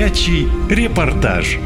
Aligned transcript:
Горячий 0.00 0.48
репортаж. 0.70 1.58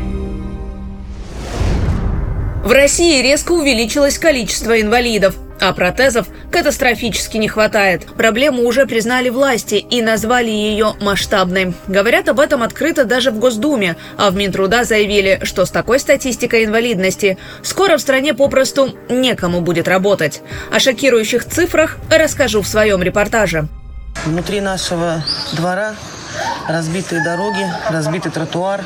В 2.65 2.73
России 2.73 3.23
резко 3.23 3.53
увеличилось 3.53 4.19
количество 4.19 4.81
инвалидов, 4.81 5.37
а 5.61 5.73
протезов 5.73 6.27
катастрофически 6.51 7.37
не 7.37 7.47
хватает. 7.47 8.07
Проблему 8.17 8.65
уже 8.65 8.87
признали 8.87 9.29
власти 9.29 9.77
и 9.77 10.03
назвали 10.03 10.51
ее 10.51 10.95
масштабной. 11.01 11.75
Говорят 11.87 12.29
об 12.29 12.41
этом 12.41 12.65
открыто 12.65 13.05
даже 13.05 13.31
в 13.31 13.39
Госдуме, 13.39 13.95
а 14.19 14.33
в 14.33 14.35
Минтруда 14.35 14.83
заявили, 14.83 15.39
что 15.45 15.65
с 15.65 15.71
такой 15.71 16.01
статистикой 16.01 16.65
инвалидности 16.65 17.39
скоро 17.63 17.99
в 17.99 18.01
стране 18.01 18.35
попросту 18.35 18.97
некому 19.09 19.61
будет 19.61 19.87
работать. 19.87 20.43
О 20.73 20.81
шокирующих 20.81 21.45
цифрах 21.45 21.99
расскажу 22.11 22.63
в 22.63 22.67
своем 22.67 23.01
репортаже. 23.01 23.69
Внутри 24.27 24.61
нашего 24.61 25.23
двора 25.53 25.95
разбитые 26.69 27.23
дороги, 27.23 27.67
разбитый 27.91 28.33
тротуар. 28.33 28.85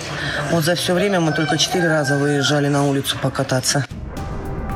Вот 0.50 0.64
за 0.64 0.74
все 0.74 0.94
время 0.94 1.20
мы 1.20 1.32
только 1.32 1.58
четыре 1.58 1.88
раза 1.88 2.16
выезжали 2.16 2.68
на 2.68 2.84
улицу 2.86 3.16
покататься. 3.20 3.84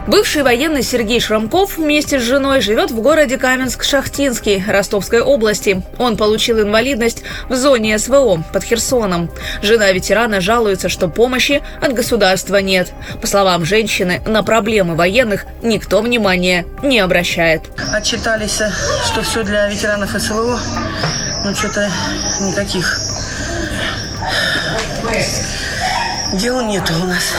Бывший 0.06 0.42
военный 0.42 0.82
Сергей 0.82 1.20
Шрамков 1.20 1.76
вместе 1.76 2.18
с 2.18 2.22
женой 2.24 2.60
живет 2.60 2.90
в 2.90 3.00
городе 3.00 3.36
Каменск-Шахтинский 3.36 4.60
Ростовской 4.68 5.20
области. 5.20 5.82
Он 5.96 6.16
получил 6.16 6.60
инвалидность 6.60 7.22
в 7.48 7.54
зоне 7.54 7.96
СВО 7.98 8.42
под 8.52 8.64
Херсоном. 8.64 9.30
Жена 9.62 9.92
ветерана 9.92 10.40
жалуется, 10.40 10.88
что 10.88 11.06
помощи 11.06 11.62
от 11.80 11.92
государства 11.92 12.56
нет. 12.56 12.92
По 13.20 13.28
словам 13.28 13.64
женщины, 13.64 14.20
на 14.26 14.42
проблемы 14.42 14.96
военных 14.96 15.46
никто 15.62 16.02
внимания 16.02 16.66
не 16.82 16.98
обращает. 16.98 17.62
Отчитались, 17.92 18.60
что 19.06 19.22
все 19.22 19.44
для 19.44 19.68
ветеранов 19.68 20.10
СВО, 20.20 20.58
но 21.44 21.54
что-то 21.54 21.90
никаких 22.40 22.98
дел 26.34 26.60
нету 26.62 26.92
у 27.02 27.06
нас. 27.06 27.32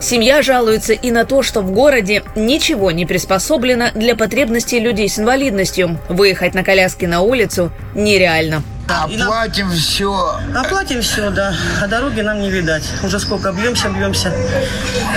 Семья 0.00 0.42
жалуется 0.42 0.92
и 0.92 1.12
на 1.12 1.24
то, 1.24 1.42
что 1.42 1.60
в 1.60 1.70
городе 1.70 2.24
ничего 2.34 2.90
не 2.90 3.06
приспособлено 3.06 3.90
для 3.94 4.16
потребностей 4.16 4.80
людей 4.80 5.08
с 5.08 5.18
инвалидностью. 5.18 5.98
Выехать 6.08 6.54
на 6.54 6.64
коляске 6.64 7.06
на 7.06 7.20
улицу 7.20 7.70
нереально. 7.94 8.62
Оплатим 8.88 9.70
все. 9.70 10.40
Оплатим 10.54 11.02
все, 11.02 11.30
да. 11.30 11.54
А 11.80 11.86
дороги 11.86 12.20
нам 12.20 12.40
не 12.40 12.50
видать. 12.50 12.82
Уже 13.04 13.20
сколько 13.20 13.52
бьемся, 13.52 13.88
бьемся, 13.90 14.32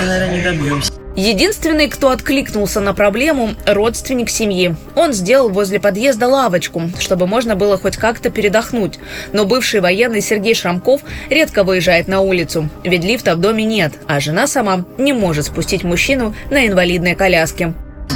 и, 0.02 0.06
наверное, 0.06 0.36
не 0.36 0.42
добьемся. 0.42 0.95
Единственный, 1.16 1.88
кто 1.88 2.10
откликнулся 2.10 2.80
на 2.80 2.92
проблему– 2.92 3.54
родственник 3.66 4.28
семьи. 4.28 4.76
Он 4.94 5.14
сделал 5.14 5.48
возле 5.48 5.80
подъезда 5.80 6.28
лавочку, 6.28 6.90
чтобы 7.00 7.26
можно 7.26 7.56
было 7.56 7.78
хоть 7.78 7.96
как-то 7.96 8.28
передохнуть. 8.28 8.98
Но 9.32 9.46
бывший 9.46 9.80
военный 9.80 10.20
Сергей 10.20 10.54
Шрамков 10.54 11.00
редко 11.30 11.64
выезжает 11.64 12.06
на 12.06 12.20
улицу, 12.20 12.68
ведь 12.84 13.02
лифта 13.02 13.34
в 13.34 13.40
доме 13.40 13.64
нет, 13.64 13.94
а 14.06 14.20
жена 14.20 14.46
сама 14.46 14.84
не 14.98 15.14
может 15.14 15.46
спустить 15.46 15.84
мужчину 15.84 16.34
на 16.50 16.66
инвалидной 16.66 17.14
коляске. 17.14 17.72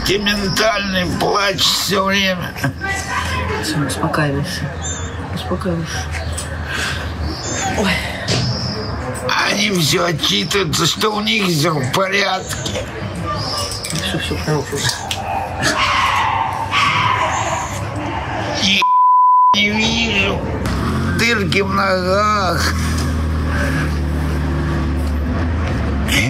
Ментальный 0.07 1.07
плач 1.19 1.59
все 1.59 2.05
время. 2.05 2.53
Все, 3.62 3.79
успокаивайся. 3.79 4.61
Успокаивайся. 5.35 6.05
Ой. 7.79 8.20
Они 9.51 9.70
все 9.70 10.05
отчитываются, 10.05 10.87
что 10.87 11.11
у 11.11 11.20
них 11.20 11.48
все 11.48 11.70
в 11.70 11.93
порядке. 11.93 12.87
Все, 13.92 14.19
все 14.19 14.37
хорошо. 14.37 14.77
Не 19.55 19.70
вижу. 19.70 20.41
Дырки 21.19 21.61
в 21.61 21.73
ногах. 21.73 22.75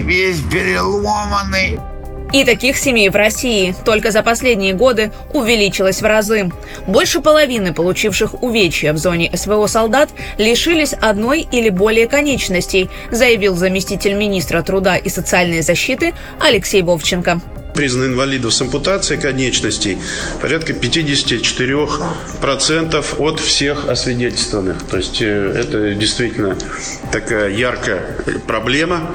Весь 0.03 0.41
переломанный. 0.41 1.79
И 2.33 2.45
таких 2.45 2.77
семей 2.77 3.09
в 3.09 3.15
России 3.15 3.75
только 3.85 4.11
за 4.11 4.23
последние 4.23 4.73
годы 4.73 5.11
увеличилось 5.33 6.01
в 6.01 6.05
разы. 6.05 6.49
Больше 6.87 7.19
половины 7.19 7.73
получивших 7.73 8.41
увечья 8.41 8.93
в 8.93 8.97
зоне 8.97 9.29
СВО 9.35 9.67
солдат 9.67 10.09
лишились 10.37 10.93
одной 10.93 11.47
или 11.51 11.69
более 11.69 12.07
конечностей, 12.07 12.89
заявил 13.11 13.55
заместитель 13.55 14.13
министра 14.13 14.61
труда 14.61 14.95
и 14.95 15.09
социальной 15.09 15.61
защиты 15.61 16.13
Алексей 16.39 16.81
Вовченко 16.81 17.41
признаны 17.73 18.13
инвалидов 18.13 18.53
с 18.53 18.61
ампутацией 18.61 19.19
конечностей 19.21 19.97
порядка 20.41 20.73
54% 20.73 23.05
от 23.19 23.39
всех 23.39 23.87
освидетельствованных. 23.87 24.83
То 24.83 24.97
есть 24.97 25.21
э, 25.21 25.53
это 25.55 25.93
действительно 25.95 26.57
такая 27.11 27.49
яркая 27.49 28.17
проблема. 28.47 29.11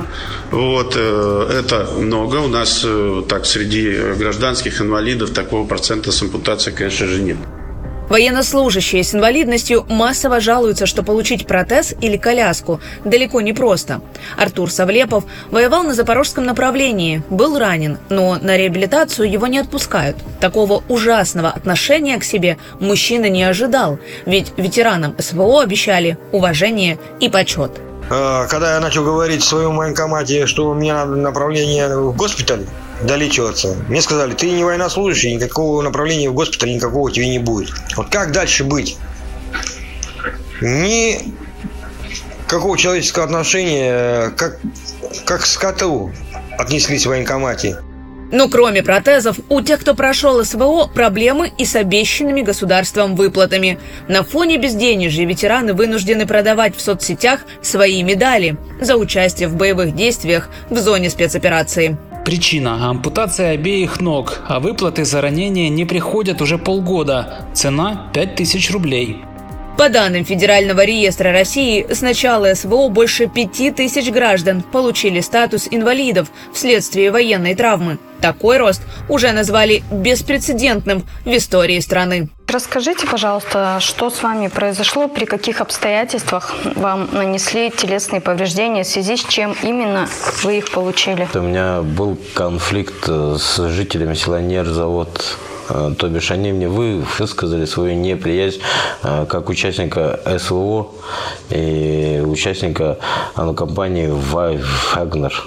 Вот, 0.50 0.94
э, 0.96 1.60
это 1.60 1.86
много. 1.98 2.36
У 2.36 2.48
нас 2.48 2.82
э, 2.84 3.22
так 3.28 3.46
среди 3.46 3.96
гражданских 4.18 4.80
инвалидов 4.80 5.30
такого 5.30 5.66
процента 5.66 6.12
с 6.12 6.22
ампутацией, 6.22 6.76
конечно 6.76 7.06
же, 7.06 7.22
нет. 7.22 7.36
Военнослужащие 8.08 9.02
с 9.02 9.14
инвалидностью 9.14 9.84
массово 9.88 10.40
жалуются, 10.40 10.86
что 10.86 11.02
получить 11.02 11.46
протез 11.46 11.94
или 12.00 12.16
коляску 12.16 12.80
далеко 13.04 13.40
не 13.40 13.52
просто. 13.52 14.00
Артур 14.36 14.70
Савлепов 14.70 15.24
воевал 15.50 15.82
на 15.82 15.94
запорожском 15.94 16.44
направлении, 16.44 17.22
был 17.30 17.58
ранен, 17.58 17.98
но 18.08 18.38
на 18.40 18.56
реабилитацию 18.56 19.30
его 19.30 19.46
не 19.48 19.58
отпускают. 19.58 20.16
Такого 20.40 20.84
ужасного 20.88 21.50
отношения 21.50 22.18
к 22.18 22.24
себе 22.24 22.58
мужчина 22.78 23.28
не 23.28 23.42
ожидал, 23.42 23.98
ведь 24.24 24.52
ветеранам 24.56 25.16
СВО 25.18 25.62
обещали 25.62 26.16
уважение 26.30 26.98
и 27.20 27.28
почет. 27.28 27.72
А, 28.08 28.46
когда 28.46 28.74
я 28.74 28.80
начал 28.80 29.04
говорить 29.04 29.42
в 29.42 29.46
своем 29.46 29.76
военкомате, 29.76 30.46
что 30.46 30.68
у 30.68 30.74
меня 30.74 31.04
направление 31.04 31.98
в 31.98 32.16
госпиталь, 32.16 32.66
долечиваться. 33.02 33.76
Мне 33.88 34.00
сказали, 34.00 34.34
ты 34.34 34.50
не 34.50 34.64
военнослужащий, 34.64 35.34
никакого 35.34 35.82
направления 35.82 36.30
в 36.30 36.34
госпиталь 36.34 36.74
никакого 36.74 37.10
тебе 37.10 37.28
не 37.28 37.38
будет. 37.38 37.70
Вот 37.96 38.08
как 38.08 38.32
дальше 38.32 38.64
быть? 38.64 38.96
Ни 40.60 41.34
какого 42.46 42.78
человеческого 42.78 43.24
отношения, 43.24 44.30
как, 44.30 44.58
как 45.24 45.42
к 45.42 45.46
скоту 45.46 46.12
отнеслись 46.58 47.04
в 47.04 47.10
военкомате. 47.10 47.78
Но 48.32 48.48
кроме 48.48 48.82
протезов, 48.82 49.38
у 49.48 49.60
тех, 49.60 49.80
кто 49.80 49.94
прошел 49.94 50.44
СВО, 50.44 50.88
проблемы 50.92 51.52
и 51.56 51.64
с 51.64 51.76
обещанными 51.76 52.42
государством 52.42 53.14
выплатами. 53.14 53.78
На 54.08 54.24
фоне 54.24 54.58
безденежья 54.58 55.24
ветераны 55.24 55.74
вынуждены 55.74 56.26
продавать 56.26 56.76
в 56.76 56.80
соцсетях 56.80 57.40
свои 57.62 58.02
медали 58.02 58.56
за 58.80 58.96
участие 58.96 59.48
в 59.48 59.54
боевых 59.54 59.94
действиях 59.94 60.48
в 60.70 60.78
зоне 60.78 61.08
спецоперации. 61.08 61.96
Причина– 62.26 62.88
ампутация 62.90 63.52
обеих 63.52 64.00
ног, 64.00 64.40
а 64.48 64.58
выплаты 64.58 65.04
за 65.04 65.20
ранения 65.20 65.68
не 65.68 65.84
приходят 65.84 66.42
уже 66.42 66.58
полгода. 66.58 67.46
Цена– 67.54 68.10
5000 68.14 68.72
рублей. 68.72 69.18
По 69.78 69.88
данным 69.88 70.24
Федерального 70.24 70.84
реестра 70.84 71.30
России, 71.30 71.86
с 71.88 72.00
начала 72.00 72.52
СВО 72.52 72.88
больше 72.88 73.28
пяти 73.28 73.70
тысяч 73.70 74.10
граждан 74.10 74.62
получили 74.62 75.20
статус 75.20 75.68
инвалидов 75.70 76.32
вследствие 76.52 77.12
военной 77.12 77.54
травмы. 77.54 77.98
Такой 78.20 78.56
рост 78.58 78.82
уже 79.08 79.30
назвали 79.30 79.84
беспрецедентным 79.92 81.04
в 81.24 81.28
истории 81.28 81.78
страны. 81.78 82.28
Расскажите, 82.56 83.06
пожалуйста, 83.06 83.76
что 83.80 84.08
с 84.08 84.22
вами 84.22 84.48
произошло, 84.48 85.08
при 85.08 85.26
каких 85.26 85.60
обстоятельствах 85.60 86.54
вам 86.74 87.06
нанесли 87.12 87.70
телесные 87.70 88.22
повреждения, 88.22 88.82
в 88.82 88.86
связи 88.86 89.18
с 89.18 89.24
чем 89.24 89.54
именно 89.62 90.08
вы 90.42 90.56
их 90.56 90.70
получили? 90.70 91.28
У 91.34 91.40
меня 91.40 91.82
был 91.82 92.16
конфликт 92.32 93.04
э, 93.08 93.36
с 93.38 93.68
жителями 93.68 94.14
села 94.14 94.40
Нерзавод 94.40 95.36
Э, 95.68 95.92
то 95.98 96.08
бишь 96.08 96.30
они 96.30 96.52
мне 96.52 96.68
высказали 96.68 97.64
свою 97.64 97.94
неприязнь 97.94 98.60
э, 99.02 99.26
как 99.28 99.48
участника 99.48 100.20
СВО 100.38 100.88
и 101.50 102.22
участника 102.24 102.98
компании 103.34 104.08
Вагнер. 104.08 105.44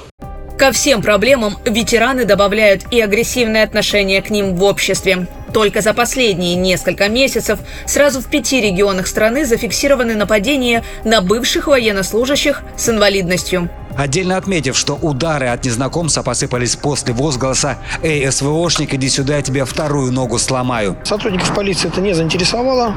Ко 0.57 0.71
всем 0.71 1.01
проблемам 1.01 1.57
ветераны 1.63 2.25
добавляют 2.25 2.83
и 2.91 2.99
агрессивное 2.99 3.63
отношение 3.63 4.21
к 4.21 4.29
ним 4.29 4.55
в 4.55 4.63
обществе. 4.63 5.27
Только 5.53 5.81
за 5.81 5.93
последние 5.93 6.55
несколько 6.55 7.09
месяцев 7.09 7.59
сразу 7.85 8.21
в 8.21 8.27
пяти 8.27 8.61
регионах 8.61 9.07
страны 9.07 9.45
зафиксированы 9.45 10.15
нападения 10.15 10.83
на 11.03 11.21
бывших 11.21 11.67
военнослужащих 11.67 12.61
с 12.77 12.89
инвалидностью. 12.89 13.69
Отдельно 13.97 14.37
отметив, 14.37 14.77
что 14.77 14.93
удары 14.95 15.47
от 15.47 15.65
незнакомца 15.65 16.23
посыпались 16.23 16.75
после 16.75 17.13
возгласа 17.13 17.77
«Эй, 18.01 18.31
СВОшник, 18.31 18.93
иди 18.93 19.09
сюда, 19.09 19.37
я 19.37 19.41
тебе 19.41 19.65
вторую 19.65 20.11
ногу 20.11 20.37
сломаю». 20.37 20.97
Сотрудников 21.03 21.53
полиции 21.53 21.89
это 21.89 21.99
не 21.99 22.13
заинтересовало. 22.13 22.95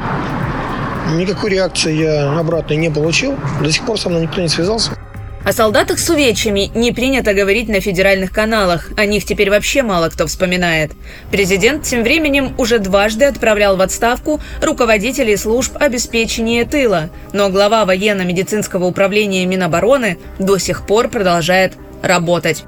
Никакой 1.15 1.51
реакции 1.51 1.95
я 1.95 2.39
обратной 2.39 2.77
не 2.77 2.91
получил. 2.91 3.35
До 3.61 3.73
сих 3.73 3.85
пор 3.85 3.99
со 3.99 4.09
мной 4.09 4.23
никто 4.23 4.41
не 4.41 4.49
связался. 4.49 4.93
О 5.45 5.53
солдатах 5.53 5.99
с 5.99 6.09
увечьями 6.09 6.71
не 6.75 6.93
принято 6.93 7.35
говорить 7.35 7.69
на 7.69 7.81
федеральных 7.81 8.31
каналах, 8.31 8.91
о 8.97 9.07
них 9.07 9.25
теперь 9.25 9.51
вообще 9.51 9.83
мало 9.83 10.09
кто 10.09 10.27
вспоминает. 10.27 10.93
Президент 11.33 11.83
тем 11.83 12.05
временем 12.05 12.55
уже 12.59 12.79
дважды 12.79 13.25
отправлял 13.25 13.77
в 13.77 13.81
отставку 13.81 14.41
руководителей 14.61 15.37
служб 15.37 15.77
обеспечения 15.81 16.65
тыла, 16.65 17.11
но 17.33 17.49
глава 17.49 17.85
военно-медицинского 17.85 18.85
управления 18.85 19.45
Минобороны 19.45 20.19
до 20.39 20.59
сих 20.59 20.87
пор 20.87 21.09
продолжает 21.09 21.75
работать. 22.03 22.65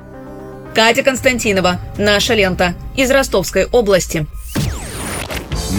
Катя 0.75 1.05
Константинова, 1.05 1.79
«Наша 1.97 2.35
лента» 2.35 2.75
из 2.97 3.09
Ростовской 3.11 3.67
области. 3.67 4.26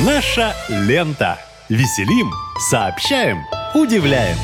Наша 0.06 0.54
лента. 0.70 1.38
Веселим, 1.68 2.32
сообщаем, 2.70 3.40
удивляем. 3.74 4.38